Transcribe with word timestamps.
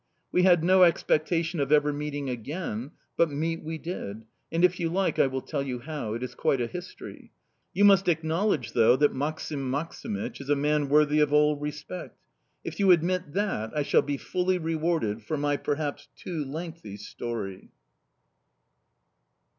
We 0.31 0.41
had 0.41 0.63
no 0.63 0.81
expectation 0.81 1.59
of 1.59 1.71
ever 1.71 1.93
meeting 1.93 2.27
again, 2.27 2.89
but 3.17 3.29
meet 3.29 3.61
we 3.63 3.77
did, 3.77 4.23
and, 4.51 4.65
if 4.65 4.79
you 4.79 4.89
like, 4.89 5.19
I 5.19 5.27
will 5.27 5.43
tell 5.43 5.61
you 5.61 5.77
how 5.77 6.15
it 6.15 6.23
is 6.23 6.33
quite 6.33 6.59
a 6.59 6.65
history... 6.65 7.31
You 7.71 7.85
must 7.85 8.07
acknowledge, 8.07 8.71
though, 8.71 8.95
that 8.95 9.13
Maksim 9.13 9.59
Maksimych 9.69 10.41
is 10.41 10.49
a 10.49 10.55
man 10.55 10.89
worthy 10.89 11.19
of 11.19 11.31
all 11.31 11.55
respect... 11.55 12.17
If 12.63 12.79
you 12.79 12.89
admit 12.89 13.33
that, 13.33 13.77
I 13.77 13.83
shall 13.83 14.01
be 14.01 14.17
fully 14.17 14.57
rewarded 14.57 15.21
for 15.23 15.37
my, 15.37 15.55
perhaps, 15.55 16.07
too 16.15 16.43
lengthy 16.45 16.97
story. 16.97 17.69